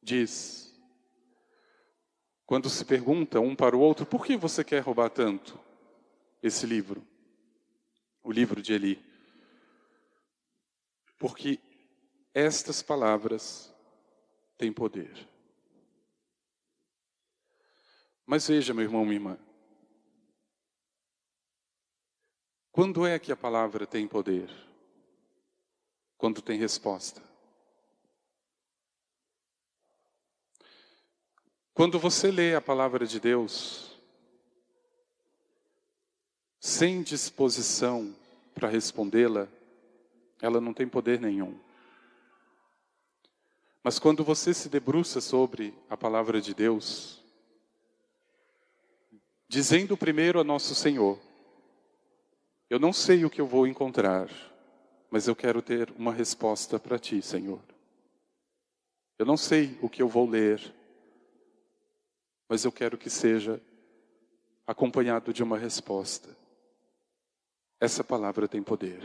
diz, 0.03 0.71
quando 2.45 2.69
se 2.69 2.85
pergunta 2.85 3.39
um 3.39 3.55
para 3.55 3.75
o 3.75 3.79
outro, 3.79 4.05
por 4.05 4.23
que 4.23 4.37
você 4.37 4.63
quer 4.63 4.83
roubar 4.83 5.09
tanto 5.09 5.59
esse 6.43 6.67
livro? 6.67 7.03
O 8.21 8.31
livro 8.31 8.61
de 8.61 8.71
Eli. 8.71 9.03
Porque 11.17 11.59
estas 12.35 12.83
palavras 12.83 13.73
têm 14.59 14.71
poder. 14.71 15.27
Mas 18.27 18.47
veja, 18.47 18.75
meu 18.75 18.83
irmão, 18.83 19.03
minha 19.03 19.15
irmã. 19.15 19.48
Quando 22.71 23.05
é 23.05 23.17
que 23.17 23.31
a 23.31 23.35
palavra 23.35 23.85
tem 23.85 24.07
poder? 24.07 24.49
Quando 26.17 26.41
tem 26.41 26.59
resposta. 26.59 27.21
Quando 31.73 31.97
você 31.97 32.29
lê 32.29 32.55
a 32.55 32.61
palavra 32.61 33.07
de 33.07 33.19
Deus, 33.19 33.97
sem 36.59 37.01
disposição 37.01 38.13
para 38.53 38.67
respondê-la, 38.67 39.47
ela 40.41 40.59
não 40.59 40.73
tem 40.73 40.87
poder 40.87 41.19
nenhum. 41.19 41.57
Mas 43.81 43.97
quando 43.97 44.23
você 44.23 44.53
se 44.53 44.67
debruça 44.67 45.21
sobre 45.21 45.73
a 45.89 45.95
palavra 45.95 46.41
de 46.41 46.53
Deus, 46.53 47.23
dizendo 49.47 49.95
primeiro 49.95 50.39
a 50.39 50.43
nosso 50.43 50.75
Senhor: 50.75 51.17
Eu 52.69 52.77
não 52.79 52.93
sei 52.93 53.25
o 53.25 53.29
que 53.31 53.41
eu 53.41 53.47
vou 53.47 53.65
encontrar, 53.65 54.29
mas 55.09 55.27
eu 55.27 55.35
quero 55.35 55.59
ter 55.59 55.91
uma 55.97 56.13
resposta 56.13 56.79
para 56.79 56.99
ti, 56.99 57.19
Senhor. 57.19 57.61
Eu 59.17 59.25
não 59.25 59.35
sei 59.35 59.77
o 59.81 59.89
que 59.89 60.03
eu 60.03 60.07
vou 60.07 60.29
ler, 60.29 60.61
mas 62.47 62.63
eu 62.63 62.71
quero 62.71 62.95
que 62.95 63.09
seja 63.09 63.59
acompanhado 64.67 65.33
de 65.33 65.41
uma 65.41 65.57
resposta. 65.57 66.37
Essa 67.79 68.03
palavra 68.03 68.47
tem 68.47 68.61
poder. 68.61 69.01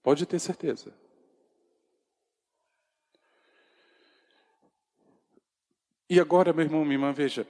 Pode 0.00 0.24
ter 0.24 0.38
certeza. 0.38 0.94
E 6.08 6.20
agora, 6.20 6.52
meu 6.52 6.64
irmão, 6.64 6.84
minha 6.84 6.94
irmã, 6.94 7.12
veja. 7.12 7.46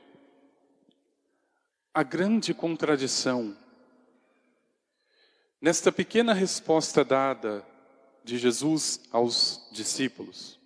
A 1.93 2.03
grande 2.03 2.55
contradição 2.55 3.57
nesta 5.61 5.93
pequena 5.93 6.33
resposta 6.33 7.05
dada 7.05 7.67
de 8.25 8.39
Jesus 8.39 9.01
aos 9.11 9.69
discípulos 9.73 10.59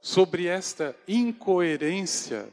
sobre 0.00 0.46
esta 0.46 0.96
incoerência 1.08 2.48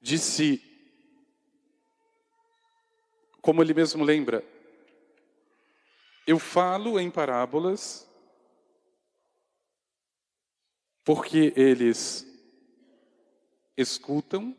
de 0.00 0.18
si. 0.18 0.62
Como 3.40 3.60
ele 3.60 3.74
mesmo 3.74 4.04
lembra, 4.04 4.44
eu 6.26 6.38
falo 6.38 6.98
em 7.00 7.10
parábolas 7.10 8.08
porque 11.04 11.52
eles 11.56 12.24
escutam, 13.76 14.56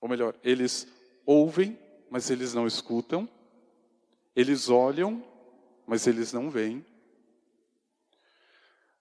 ou 0.00 0.08
melhor, 0.08 0.34
eles 0.42 0.93
ouvem, 1.26 1.78
mas 2.10 2.30
eles 2.30 2.54
não 2.54 2.66
escutam, 2.66 3.28
eles 4.34 4.68
olham, 4.68 5.24
mas 5.86 6.06
eles 6.06 6.32
não 6.32 6.50
veem. 6.50 6.84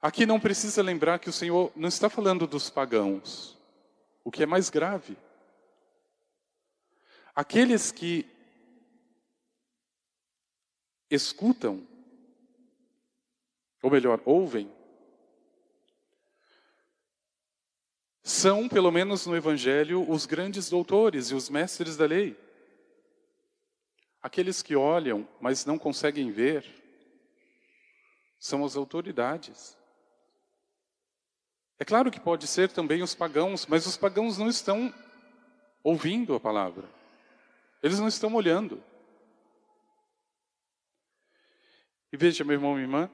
Aqui 0.01 0.25
não 0.25 0.39
precisa 0.39 0.81
lembrar 0.81 1.19
que 1.19 1.29
o 1.29 1.33
Senhor 1.33 1.71
não 1.75 1.88
está 1.88 2.09
falando 2.09 2.45
dos 2.45 2.69
pagãos, 2.69 3.57
o 4.23 4.29
que 4.31 4.43
é 4.43 4.45
mais 4.45 4.69
grave. 4.69 5.17
Aqueles 7.33 7.91
que 7.91 8.25
escutam, 11.09 11.88
ou 13.81 13.89
melhor, 13.89 14.21
ouvem, 14.25 14.71
são, 18.43 18.67
pelo 18.67 18.91
menos 18.91 19.25
no 19.25 19.38
Evangelho, 19.38 20.06
os 20.12 20.25
grandes 20.25 20.69
doutores 20.69 21.27
e 21.27 21.34
os 21.34 21.49
mestres 21.49 21.95
da 21.95 22.06
lei. 22.06 22.38
Aqueles 24.21 24.62
que 24.62 24.75
olham, 24.75 25.25
mas 25.39 25.65
não 25.65 25.79
conseguem 25.79 26.29
ver, 26.29 26.65
são 28.38 28.65
as 28.65 28.75
autoridades. 28.75 29.77
É 31.79 31.86
claro 31.86 32.12
que 32.12 32.19
pode 32.19 32.45
ser 32.45 32.69
também 32.69 33.01
os 33.01 33.15
pagãos, 33.15 33.65
mas 33.65 33.88
os 33.88 33.95
pagãos 33.95 34.38
não 34.38 34.49
estão 34.49 34.93
ouvindo 35.82 36.36
a 36.36 36.39
palavra. 36.39 36.89
Eles 37.82 37.97
não 37.97 38.10
estão 38.10 38.34
olhando. 38.34 38.84
E 42.12 42.17
veja, 42.17 42.43
meu 42.43 42.56
irmão 42.56 42.77
e 42.77 42.82
irmã, 42.82 43.10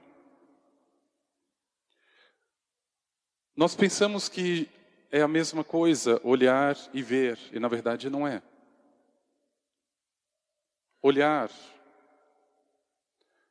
nós 3.54 3.76
pensamos 3.76 4.28
que 4.28 4.68
é 5.10 5.20
a 5.20 5.28
mesma 5.28 5.64
coisa 5.64 6.20
olhar 6.22 6.76
e 6.92 7.02
ver, 7.02 7.38
e 7.52 7.58
na 7.58 7.68
verdade 7.68 8.08
não 8.08 8.26
é. 8.26 8.42
Olhar, 11.02 11.50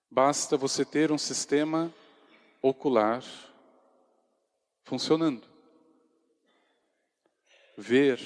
basta 0.09 0.55
você 0.55 0.85
ter 0.85 1.11
um 1.11 1.17
sistema 1.17 1.93
ocular 2.61 3.23
funcionando. 4.83 5.47
Ver 7.77 8.19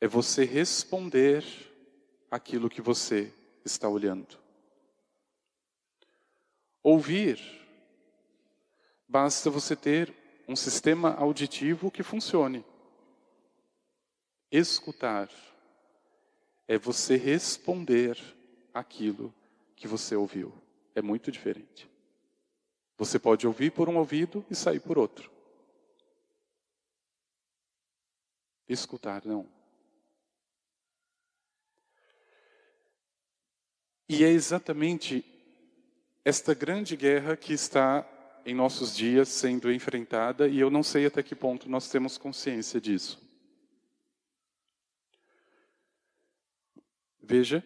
é 0.00 0.06
você 0.06 0.44
responder 0.44 1.44
aquilo 2.30 2.70
que 2.70 2.80
você 2.80 3.32
está 3.64 3.88
olhando. 3.88 4.38
Ouvir, 6.82 7.38
basta 9.06 9.50
você 9.50 9.76
ter 9.76 10.19
um 10.50 10.56
sistema 10.56 11.14
auditivo 11.14 11.92
que 11.92 12.02
funcione. 12.02 12.64
Escutar 14.50 15.30
é 16.66 16.76
você 16.76 17.16
responder 17.16 18.18
aquilo 18.74 19.32
que 19.76 19.86
você 19.86 20.16
ouviu. 20.16 20.52
É 20.92 21.00
muito 21.00 21.30
diferente. 21.30 21.88
Você 22.98 23.16
pode 23.16 23.46
ouvir 23.46 23.70
por 23.70 23.88
um 23.88 23.96
ouvido 23.96 24.44
e 24.50 24.56
sair 24.56 24.80
por 24.80 24.98
outro. 24.98 25.30
Escutar, 28.68 29.24
não. 29.24 29.48
E 34.08 34.24
é 34.24 34.28
exatamente 34.28 35.24
esta 36.24 36.54
grande 36.54 36.96
guerra 36.96 37.36
que 37.36 37.52
está 37.52 38.04
em 38.50 38.54
nossos 38.54 38.96
dias 38.96 39.28
sendo 39.28 39.72
enfrentada, 39.72 40.48
e 40.48 40.58
eu 40.58 40.70
não 40.70 40.82
sei 40.82 41.06
até 41.06 41.22
que 41.22 41.34
ponto 41.34 41.68
nós 41.68 41.88
temos 41.88 42.18
consciência 42.18 42.80
disso. 42.80 43.20
Veja, 47.22 47.64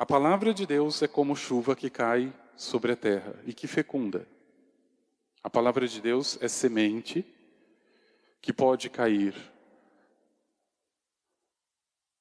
A 0.00 0.06
palavra 0.06 0.54
de 0.54 0.64
Deus 0.64 1.02
é 1.02 1.08
como 1.08 1.34
chuva 1.34 1.74
que 1.74 1.90
cai 1.90 2.32
sobre 2.56 2.92
a 2.92 2.96
terra 2.96 3.34
e 3.44 3.52
que 3.52 3.66
fecunda. 3.66 4.28
A 5.42 5.50
palavra 5.50 5.88
de 5.88 6.00
Deus 6.00 6.38
é 6.40 6.46
semente 6.46 7.26
que 8.40 8.52
pode 8.52 8.88
cair 8.88 9.34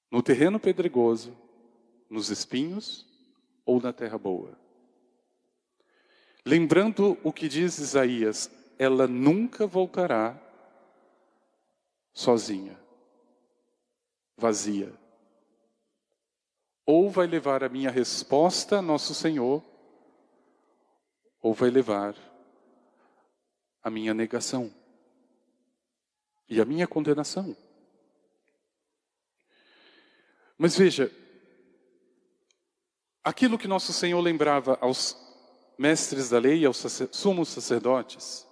no 0.09 0.23
terreno 0.23 0.59
pedregoso, 0.59 1.37
nos 2.09 2.31
espinhos 2.31 3.05
ou 3.63 3.79
na 3.79 3.93
terra 3.93 4.17
boa. 4.17 4.57
Lembrando 6.47 7.17
o 7.25 7.33
que 7.33 7.49
diz 7.49 7.77
Isaías, 7.77 8.49
ela 8.79 9.05
nunca 9.05 9.67
voltará 9.67 10.33
sozinha, 12.13 12.79
vazia. 14.37 14.97
Ou 16.85 17.09
vai 17.09 17.27
levar 17.27 17.65
a 17.65 17.69
minha 17.69 17.91
resposta, 17.91 18.81
nosso 18.81 19.13
Senhor, 19.13 19.61
ou 21.41 21.53
vai 21.53 21.69
levar 21.69 22.15
a 23.83 23.89
minha 23.89 24.13
negação 24.13 24.73
e 26.47 26.61
a 26.61 26.65
minha 26.65 26.87
condenação. 26.87 27.57
Mas 30.57 30.77
veja, 30.77 31.11
aquilo 33.21 33.57
que 33.57 33.67
nosso 33.67 33.91
Senhor 33.91 34.21
lembrava 34.21 34.77
aos 34.79 35.26
mestres 35.77 36.29
da 36.29 36.39
lei, 36.39 36.65
aos 36.65 36.83
sumos 37.11 37.49
sacerdotes, 37.49 38.47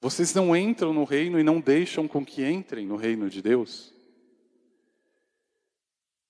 vocês 0.00 0.34
não 0.34 0.54
entram 0.54 0.92
no 0.92 1.04
reino 1.04 1.40
e 1.40 1.42
não 1.42 1.60
deixam 1.60 2.06
com 2.06 2.24
que 2.24 2.44
entrem 2.44 2.86
no 2.86 2.96
reino 2.96 3.30
de 3.30 3.40
Deus. 3.40 3.94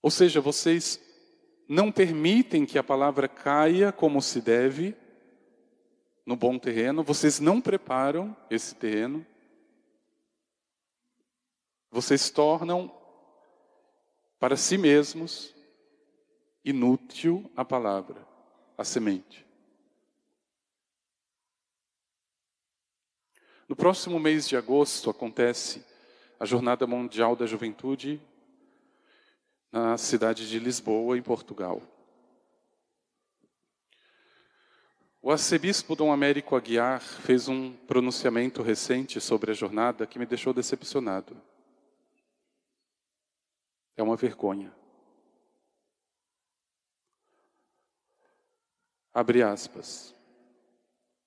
Ou 0.00 0.10
seja, 0.10 0.40
vocês 0.40 1.00
não 1.68 1.90
permitem 1.90 2.66
que 2.66 2.78
a 2.78 2.84
palavra 2.84 3.26
caia 3.26 3.90
como 3.90 4.22
se 4.22 4.40
deve 4.40 4.94
no 6.24 6.36
bom 6.36 6.58
terreno, 6.58 7.02
vocês 7.02 7.40
não 7.40 7.60
preparam 7.60 8.36
esse 8.48 8.74
terreno, 8.74 9.26
vocês 11.90 12.30
tornam 12.30 12.90
para 14.38 14.56
si 14.56 14.78
mesmos 14.78 15.54
inútil 16.64 17.50
a 17.56 17.64
palavra, 17.64 18.26
a 18.76 18.84
semente. 18.84 19.44
No 23.68 23.74
próximo 23.74 24.20
mês 24.20 24.46
de 24.46 24.56
agosto 24.56 25.08
acontece 25.08 25.84
a 26.38 26.44
Jornada 26.44 26.86
Mundial 26.86 27.34
da 27.34 27.46
Juventude 27.46 28.20
na 29.72 29.96
cidade 29.96 30.48
de 30.48 30.58
Lisboa, 30.58 31.16
em 31.16 31.22
Portugal. 31.22 31.82
O 35.20 35.32
arcebispo 35.32 35.96
Dom 35.96 36.12
Américo 36.12 36.54
Aguiar 36.54 37.00
fez 37.00 37.48
um 37.48 37.72
pronunciamento 37.72 38.62
recente 38.62 39.20
sobre 39.20 39.50
a 39.50 39.54
jornada 39.54 40.06
que 40.06 40.18
me 40.18 40.26
deixou 40.26 40.52
decepcionado. 40.52 41.34
É 43.96 44.02
uma 44.02 44.16
vergonha. 44.16 44.70
Abre 49.14 49.44
aspas. 49.44 50.12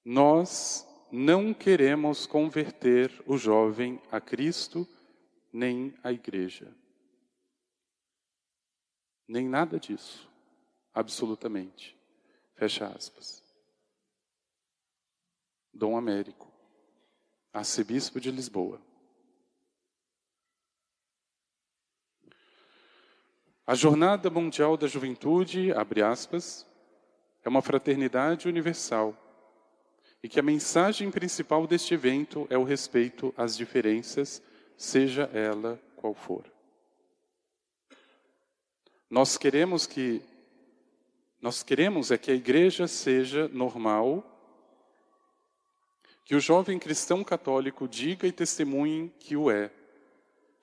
Nós 0.04 0.86
não 1.10 1.54
queremos 1.54 2.28
converter 2.28 3.24
o 3.26 3.38
jovem 3.38 4.02
a 4.12 4.20
Cristo 4.20 4.86
nem 5.54 5.98
a 6.04 6.12
igreja. 6.12 6.76
Nem 9.26 9.48
nada 9.48 9.80
disso. 9.80 10.30
Absolutamente. 10.94 11.98
Fecha 12.56 12.88
aspas. 12.88 13.42
Dom 15.74 15.96
Américo, 15.96 16.52
arcebispo 17.54 18.20
de 18.20 18.32
Lisboa. 18.32 18.82
A 23.66 23.76
Jornada 23.76 24.30
Mundial 24.30 24.76
da 24.76 24.88
Juventude, 24.88 25.72
abre 25.74 26.02
aspas, 26.02 26.66
é 27.44 27.50
uma 27.50 27.62
fraternidade 27.62 28.48
universal 28.48 29.16
e 30.22 30.30
que 30.30 30.40
a 30.40 30.44
mensagem 30.44 31.12
principal 31.12 31.68
deste 31.68 31.94
evento 31.94 32.48
é 32.50 32.58
o 32.58 32.64
respeito 32.64 33.34
às 33.38 33.56
diferenças, 33.56 34.42
seja 34.76 35.30
ela 35.34 35.80
qual 35.96 36.14
for. 36.14 36.44
Nós 39.10 39.38
queremos 39.38 39.86
que 39.86 40.22
nós 41.40 41.62
queremos 41.62 42.10
é 42.10 42.18
que 42.18 42.32
a 42.32 42.36
igreja 42.36 42.88
seja 42.88 43.48
normal, 43.50 44.24
que 46.26 46.36
o 46.36 46.40
jovem 46.40 46.80
cristão 46.80 47.24
católico 47.24 47.88
diga 47.88 48.28
e 48.28 48.32
testemunhe 48.32 49.14
que 49.20 49.38
o 49.38 49.52
é 49.52 49.72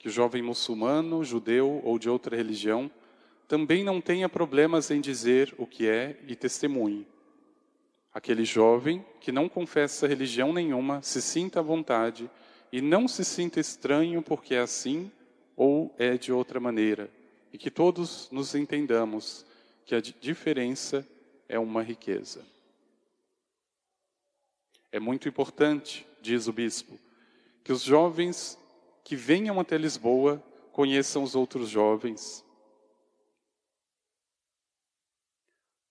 que 0.04 0.08
o 0.08 0.12
jovem 0.12 0.42
muçulmano, 0.42 1.24
judeu 1.24 1.80
ou 1.82 1.98
de 1.98 2.10
outra 2.10 2.36
religião 2.36 2.90
também 3.48 3.84
não 3.84 4.00
tenha 4.00 4.28
problemas 4.28 4.90
em 4.90 5.00
dizer 5.00 5.54
o 5.58 5.66
que 5.66 5.88
é 5.88 6.18
e 6.26 6.34
testemunhe. 6.34 7.06
Aquele 8.12 8.44
jovem 8.44 9.04
que 9.20 9.32
não 9.32 9.48
confessa 9.48 10.06
religião 10.06 10.52
nenhuma 10.52 11.02
se 11.02 11.20
sinta 11.20 11.60
à 11.60 11.62
vontade 11.62 12.30
e 12.72 12.80
não 12.80 13.06
se 13.06 13.24
sinta 13.24 13.60
estranho 13.60 14.22
porque 14.22 14.54
é 14.54 14.60
assim 14.60 15.10
ou 15.56 15.94
é 15.98 16.16
de 16.16 16.32
outra 16.32 16.58
maneira, 16.58 17.10
e 17.52 17.58
que 17.58 17.70
todos 17.70 18.28
nos 18.30 18.54
entendamos 18.54 19.46
que 19.84 19.94
a 19.94 20.00
diferença 20.00 21.06
é 21.48 21.58
uma 21.58 21.82
riqueza. 21.82 22.44
É 24.90 24.98
muito 24.98 25.28
importante, 25.28 26.06
diz 26.20 26.46
o 26.48 26.52
bispo, 26.52 26.98
que 27.62 27.72
os 27.72 27.82
jovens 27.82 28.58
que 29.02 29.14
venham 29.16 29.60
até 29.60 29.76
Lisboa 29.76 30.42
conheçam 30.72 31.22
os 31.22 31.34
outros 31.34 31.68
jovens. 31.68 32.44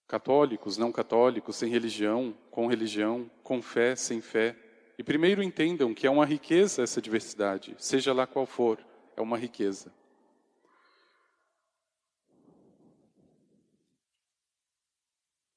Católicos, 0.07 0.77
não 0.77 0.91
católicos, 0.91 1.55
sem 1.55 1.69
religião, 1.69 2.35
com 2.51 2.67
religião, 2.67 3.29
com 3.41 3.61
fé, 3.61 3.95
sem 3.95 4.21
fé. 4.21 4.55
E 4.97 5.03
primeiro 5.03 5.41
entendam 5.41 5.93
que 5.93 6.05
é 6.05 6.09
uma 6.09 6.25
riqueza 6.25 6.83
essa 6.83 7.01
diversidade, 7.01 7.75
seja 7.79 8.13
lá 8.13 8.27
qual 8.27 8.45
for, 8.45 8.79
é 9.15 9.21
uma 9.21 9.37
riqueza. 9.37 9.91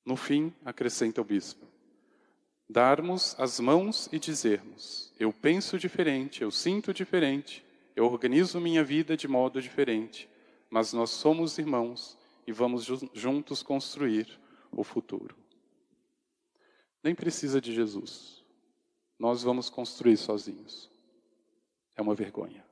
No 0.04 0.16
fim, 0.16 0.54
acrescenta 0.64 1.20
o 1.20 1.24
bispo, 1.24 1.66
darmos 2.68 3.34
as 3.40 3.58
mãos 3.58 4.08
e 4.12 4.20
dizermos: 4.20 5.12
Eu 5.18 5.32
penso 5.32 5.76
diferente, 5.76 6.42
eu 6.42 6.50
sinto 6.52 6.94
diferente, 6.94 7.64
eu 7.96 8.04
organizo 8.04 8.60
minha 8.60 8.84
vida 8.84 9.16
de 9.16 9.26
modo 9.26 9.60
diferente, 9.60 10.28
mas 10.70 10.92
nós 10.92 11.10
somos 11.10 11.58
irmãos 11.58 12.16
e 12.46 12.52
vamos 12.52 12.84
juntos 13.12 13.62
construir 13.62 14.40
o 14.70 14.84
futuro. 14.84 15.36
Nem 17.02 17.14
precisa 17.14 17.60
de 17.60 17.74
Jesus. 17.74 18.44
Nós 19.18 19.42
vamos 19.42 19.70
construir 19.70 20.16
sozinhos. 20.16 20.90
É 21.96 22.02
uma 22.02 22.14
vergonha. 22.14 22.64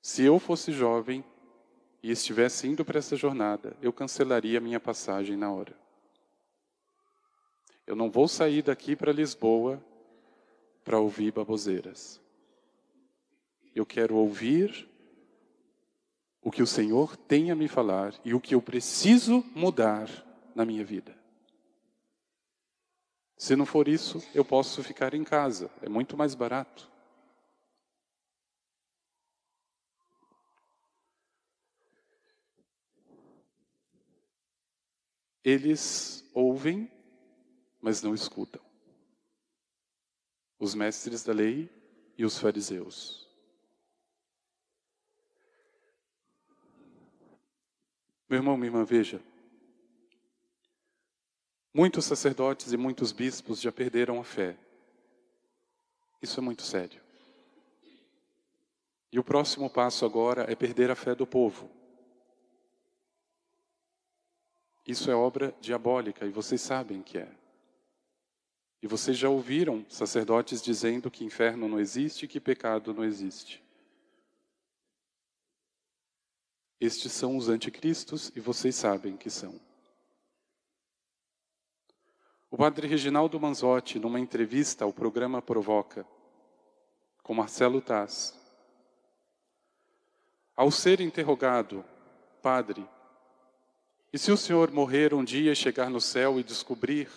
Se 0.00 0.24
eu 0.24 0.38
fosse 0.38 0.72
jovem 0.72 1.24
e 2.02 2.10
estivesse 2.10 2.66
indo 2.66 2.84
para 2.84 2.98
essa 2.98 3.16
jornada, 3.16 3.76
eu 3.80 3.92
cancelaria 3.92 4.60
minha 4.60 4.80
passagem 4.80 5.36
na 5.36 5.50
hora. 5.50 5.76
Eu 7.86 7.96
não 7.96 8.10
vou 8.10 8.28
sair 8.28 8.62
daqui 8.62 8.96
para 8.96 9.12
Lisboa 9.12 9.82
para 10.84 10.98
ouvir 10.98 11.32
baboseiras. 11.32 12.20
Eu 13.74 13.86
quero 13.86 14.16
ouvir 14.16 14.88
o 16.42 16.50
que 16.50 16.62
o 16.62 16.66
Senhor 16.66 17.16
tem 17.16 17.50
a 17.50 17.54
me 17.54 17.68
falar 17.68 18.12
e 18.24 18.34
o 18.34 18.40
que 18.40 18.54
eu 18.54 18.60
preciso 18.60 19.42
mudar 19.54 20.08
na 20.54 20.64
minha 20.64 20.84
vida. 20.84 21.16
Se 23.36 23.56
não 23.56 23.64
for 23.64 23.88
isso, 23.88 24.22
eu 24.34 24.44
posso 24.44 24.82
ficar 24.82 25.14
em 25.14 25.24
casa, 25.24 25.70
é 25.80 25.88
muito 25.88 26.16
mais 26.16 26.34
barato. 26.34 26.90
Eles 35.44 36.24
ouvem 36.34 36.90
mas 37.82 38.00
não 38.00 38.14
escutam. 38.14 38.62
Os 40.56 40.72
mestres 40.72 41.24
da 41.24 41.32
lei 41.32 41.68
e 42.16 42.24
os 42.24 42.38
fariseus. 42.38 43.21
Meu 48.32 48.38
irmão, 48.38 48.56
minha 48.56 48.68
irmã, 48.68 48.82
veja. 48.82 49.20
Muitos 51.74 52.06
sacerdotes 52.06 52.72
e 52.72 52.78
muitos 52.78 53.12
bispos 53.12 53.60
já 53.60 53.70
perderam 53.70 54.18
a 54.18 54.24
fé. 54.24 54.56
Isso 56.22 56.40
é 56.40 56.42
muito 56.42 56.62
sério. 56.62 56.98
E 59.12 59.18
o 59.18 59.22
próximo 59.22 59.68
passo 59.68 60.06
agora 60.06 60.50
é 60.50 60.54
perder 60.54 60.90
a 60.90 60.96
fé 60.96 61.14
do 61.14 61.26
povo. 61.26 61.68
Isso 64.88 65.10
é 65.10 65.14
obra 65.14 65.54
diabólica 65.60 66.24
e 66.24 66.30
vocês 66.30 66.62
sabem 66.62 67.02
que 67.02 67.18
é. 67.18 67.28
E 68.82 68.86
vocês 68.86 69.18
já 69.18 69.28
ouviram 69.28 69.84
sacerdotes 69.90 70.62
dizendo 70.62 71.10
que 71.10 71.22
inferno 71.22 71.68
não 71.68 71.78
existe 71.78 72.24
e 72.24 72.28
que 72.28 72.40
pecado 72.40 72.94
não 72.94 73.04
existe. 73.04 73.62
Estes 76.82 77.12
são 77.12 77.36
os 77.36 77.48
anticristos 77.48 78.32
e 78.34 78.40
vocês 78.40 78.74
sabem 78.74 79.16
que 79.16 79.30
são. 79.30 79.54
O 82.50 82.56
padre 82.56 82.88
Reginaldo 82.88 83.38
Manzotti, 83.38 84.00
numa 84.00 84.18
entrevista 84.18 84.84
ao 84.84 84.92
programa 84.92 85.40
Provoca, 85.40 86.04
com 87.22 87.34
Marcelo 87.34 87.80
Taz, 87.80 88.36
ao 90.56 90.72
ser 90.72 91.00
interrogado, 91.00 91.84
padre, 92.42 92.84
e 94.12 94.18
se 94.18 94.32
o 94.32 94.36
senhor 94.36 94.72
morrer 94.72 95.14
um 95.14 95.22
dia 95.22 95.54
chegar 95.54 95.88
no 95.88 96.00
céu 96.00 96.40
e 96.40 96.42
descobrir 96.42 97.08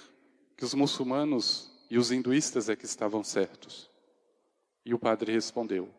que 0.55 0.63
os 0.63 0.75
muçulmanos 0.75 1.71
e 1.89 1.97
os 1.97 2.11
hinduístas 2.11 2.69
é 2.69 2.75
que 2.75 2.85
estavam 2.85 3.23
certos? 3.23 3.89
E 4.85 4.93
o 4.93 4.99
padre 4.99 5.31
respondeu, 5.31 5.89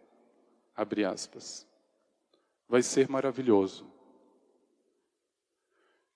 abre 0.77 1.05
aspas, 1.05 1.67
vai 2.69 2.83
ser 2.83 3.09
maravilhoso. 3.09 3.87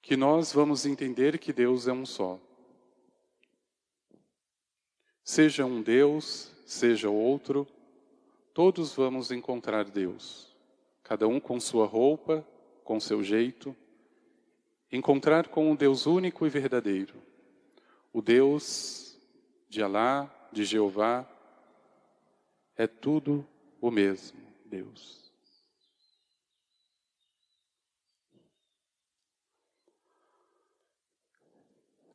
Que 0.03 0.17
nós 0.17 0.53
vamos 0.53 0.87
entender 0.87 1.39
que 1.39 1.53
Deus 1.53 1.87
é 1.87 1.93
um 1.93 2.07
só. 2.07 2.39
Seja 5.23 5.65
um 5.65 5.81
Deus, 5.83 6.53
seja 6.67 7.09
outro, 7.09 7.67
todos 8.53 8.95
vamos 8.95 9.31
encontrar 9.31 9.85
Deus. 9.85 10.57
Cada 11.03 11.29
um 11.29 11.39
com 11.39 11.61
sua 11.61 11.87
roupa, 11.87 12.47
com 12.85 12.99
seu 12.99 13.23
jeito. 13.23 13.77
Encontrar 14.91 15.49
com 15.49 15.71
um 15.71 15.77
Deus 15.77 16.07
único 16.07 16.47
e 16.47 16.51
verdadeiro. 16.51 17.15
O 18.13 18.21
Deus 18.21 19.17
de 19.69 19.83
Alá, 19.83 20.29
de 20.51 20.65
Jeová, 20.65 21.29
é 22.75 22.89
tudo 22.89 23.47
o 23.81 23.91
mesmo 23.91 24.41
Deus. 24.65 25.30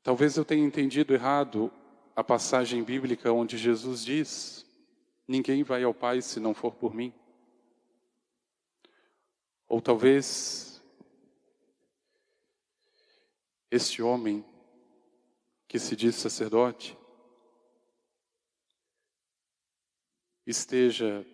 Talvez 0.06 0.38
eu 0.38 0.46
tenha 0.46 0.64
entendido 0.64 1.16
errado 1.16 1.74
a 2.16 2.24
passagem 2.24 2.84
bíblica 2.84 3.34
onde 3.34 3.58
Jesus 3.58 4.06
diz: 4.06 4.64
Ninguém 5.28 5.64
vai 5.64 5.84
ao 5.84 5.96
Pai 5.96 6.22
se 6.22 6.40
não 6.40 6.54
for 6.54 6.76
por 6.76 6.94
mim. 6.94 7.12
Ou 9.68 9.82
talvez 9.82 10.80
este 13.72 14.04
homem 14.04 14.46
que 15.68 15.80
se 15.80 15.96
diz 15.96 16.14
sacerdote 16.14 16.96
esteja 20.46 21.26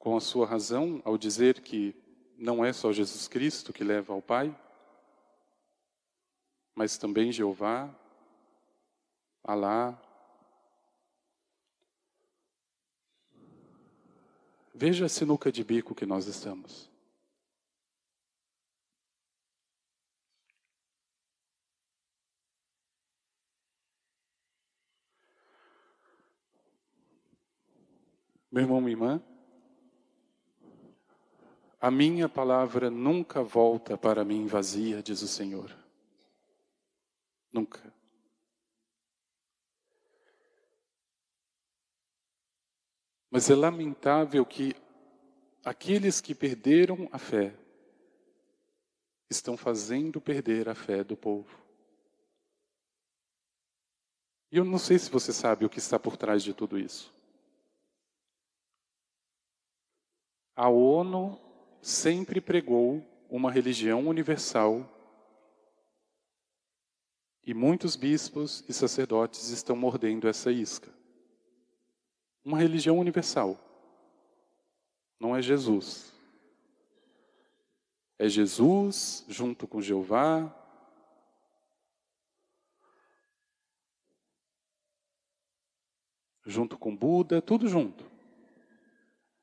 com 0.00 0.16
a 0.16 0.20
sua 0.20 0.48
razão 0.48 1.00
ao 1.04 1.16
dizer 1.16 1.60
que 1.60 1.94
não 2.36 2.64
é 2.64 2.72
só 2.72 2.92
Jesus 2.92 3.28
Cristo 3.28 3.72
que 3.72 3.84
leva 3.84 4.12
ao 4.12 4.20
Pai, 4.20 4.52
mas 6.74 6.98
também 6.98 7.30
Jeová, 7.30 7.94
Alá. 9.46 10.00
Veja 14.74 15.04
a 15.04 15.08
sinuca 15.08 15.52
de 15.52 15.62
bico 15.62 15.94
que 15.94 16.06
nós 16.06 16.26
estamos. 16.26 16.90
Meu 28.50 28.62
irmão, 28.62 28.80
minha 28.80 28.92
irmã, 28.92 29.22
a 31.78 31.90
minha 31.90 32.28
palavra 32.28 32.88
nunca 32.88 33.42
volta 33.42 33.98
para 33.98 34.24
mim 34.24 34.46
vazia, 34.46 35.02
diz 35.02 35.20
o 35.20 35.28
Senhor. 35.28 35.83
Nunca. 37.54 37.94
Mas 43.30 43.48
é 43.48 43.54
lamentável 43.54 44.44
que 44.44 44.74
aqueles 45.64 46.20
que 46.20 46.34
perderam 46.34 47.08
a 47.12 47.18
fé 47.18 47.54
estão 49.30 49.56
fazendo 49.56 50.20
perder 50.20 50.68
a 50.68 50.74
fé 50.74 51.04
do 51.04 51.16
povo. 51.16 51.62
E 54.50 54.56
eu 54.56 54.64
não 54.64 54.78
sei 54.78 54.98
se 54.98 55.08
você 55.08 55.32
sabe 55.32 55.64
o 55.64 55.70
que 55.70 55.78
está 55.78 55.96
por 55.96 56.16
trás 56.16 56.42
de 56.42 56.52
tudo 56.52 56.76
isso. 56.76 57.14
A 60.56 60.68
ONU 60.68 61.40
sempre 61.80 62.40
pregou 62.40 63.00
uma 63.30 63.50
religião 63.50 64.08
universal 64.08 64.93
e 67.46 67.52
muitos 67.52 67.94
bispos 67.94 68.64
e 68.68 68.72
sacerdotes 68.72 69.50
estão 69.50 69.76
mordendo 69.76 70.26
essa 70.28 70.50
isca. 70.50 70.90
Uma 72.44 72.58
religião 72.58 72.98
universal. 72.98 73.58
Não 75.20 75.36
é 75.36 75.42
Jesus. 75.42 76.12
É 78.18 78.28
Jesus 78.28 79.24
junto 79.28 79.66
com 79.66 79.80
Jeová. 79.80 80.54
Junto 86.46 86.78
com 86.78 86.94
Buda, 86.94 87.42
tudo 87.42 87.68
junto. 87.68 88.04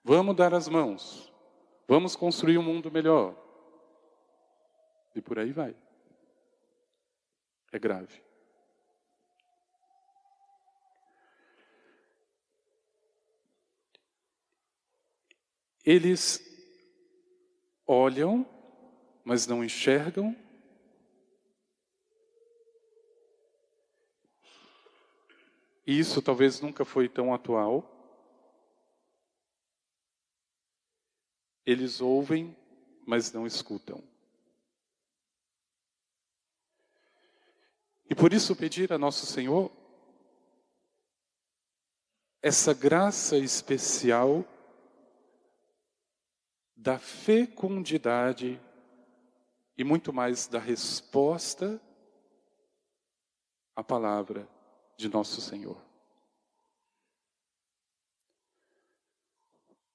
Vamos 0.03 0.35
dar 0.35 0.53
as 0.53 0.67
mãos. 0.67 1.31
Vamos 1.87 2.15
construir 2.15 2.57
um 2.57 2.63
mundo 2.63 2.91
melhor. 2.91 3.35
E 5.15 5.21
por 5.21 5.37
aí 5.37 5.51
vai 5.51 5.75
é 7.71 7.79
grave. 7.79 8.21
Eles 15.83 16.39
olham, 17.87 18.45
mas 19.23 19.47
não 19.47 19.63
enxergam. 19.63 20.35
Isso 25.85 26.21
talvez 26.21 26.61
nunca 26.61 26.85
foi 26.85 27.09
tão 27.09 27.33
atual. 27.33 27.87
Eles 31.65 31.99
ouvem, 31.99 32.55
mas 33.05 33.31
não 33.31 33.47
escutam. 33.47 34.10
E 38.11 38.15
por 38.15 38.33
isso 38.33 38.53
pedir 38.57 38.91
a 38.91 38.97
Nosso 38.97 39.25
Senhor 39.25 39.71
essa 42.41 42.73
graça 42.73 43.37
especial 43.37 44.43
da 46.75 46.99
fecundidade 46.99 48.59
e 49.77 49.83
muito 49.85 50.11
mais 50.11 50.45
da 50.45 50.59
resposta 50.59 51.81
à 53.77 53.81
palavra 53.81 54.45
de 54.97 55.07
Nosso 55.07 55.39
Senhor. 55.39 55.81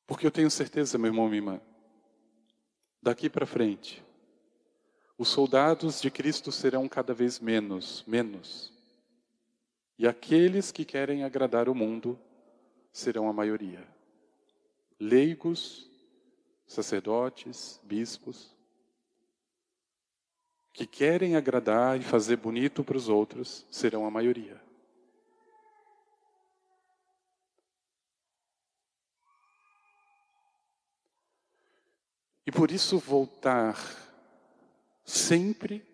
Porque 0.07 0.27
eu 0.27 0.31
tenho 0.31 0.51
certeza, 0.51 0.97
meu 0.97 1.09
irmão, 1.09 1.27
minha 1.27 1.37
irmã, 1.37 1.61
daqui 3.03 3.29
para 3.29 3.45
frente, 3.45 4.03
os 5.19 5.29
soldados 5.29 6.01
de 6.01 6.11
Cristo 6.11 6.53
serão 6.53 6.89
cada 6.89 7.15
vez 7.15 7.41
menos, 7.41 8.05
menos. 8.07 8.73
E 9.99 10.07
aqueles 10.07 10.71
que 10.71 10.85
querem 10.85 11.25
agradar 11.25 11.69
o 11.69 11.75
mundo 11.75 12.19
serão 12.93 13.29
a 13.29 13.33
maioria. 13.33 13.87
Leigos, 15.01 15.91
sacerdotes, 16.67 17.81
bispos, 17.83 18.55
que 20.73 20.87
querem 20.87 21.37
agradar 21.37 21.99
e 21.99 22.03
fazer 22.05 22.37
bonito 22.37 22.85
para 22.85 22.99
os 22.99 23.09
outros 23.09 23.67
serão 23.71 24.05
a 24.05 24.11
maioria. 24.11 24.61
E 32.47 32.53
por 32.53 32.71
isso 32.71 32.99
voltar 32.99 34.06
sempre 35.07 35.87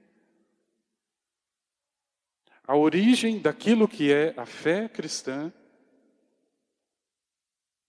a 2.67 2.75
origem 2.75 3.39
daquilo 3.39 3.87
que 3.87 4.11
é 4.11 4.33
a 4.37 4.47
fé 4.47 4.89
cristã, 4.89 5.53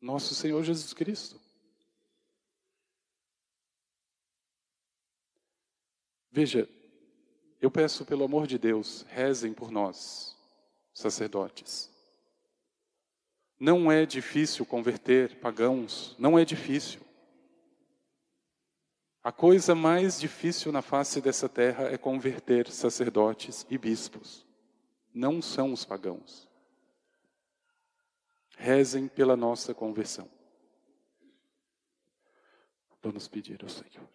nosso 0.01 0.36
Senhor 0.36 0.62
Jesus 0.63 0.93
Cristo. 0.93 1.39
Veja, 6.29 6.67
Eu 7.62 7.71
peço, 7.71 8.03
pelo 8.03 8.25
amor 8.25 8.45
de 8.45 8.57
Deus, 8.57 9.05
rezem 9.07 9.53
por 9.53 9.71
nós, 9.71 10.36
sacerdotes. 10.93 11.89
Não 13.57 13.89
é 13.89 14.05
difícil 14.05 14.65
converter 14.65 15.39
pagãos, 15.39 16.13
não 16.19 16.38
é 16.38 16.43
difícil. 16.43 16.99
A 19.23 19.31
coisa 19.31 19.73
mais 19.73 20.19
difícil 20.19 20.69
na 20.71 20.81
face 20.81 21.21
dessa 21.21 21.47
terra 21.47 21.86
é 21.86 21.97
converter 21.97 22.69
sacerdotes 22.69 23.65
e 23.69 23.77
bispos. 23.77 24.45
Não 25.13 25.41
são 25.41 25.71
os 25.71 25.86
pagãos. 25.86 26.49
Rezem 28.57 29.07
pela 29.07 29.38
nossa 29.38 29.73
conversão. 29.73 30.29
Vamos 33.01 33.27
pedir 33.27 33.63
ao 33.63 33.69
Senhor. 33.69 34.12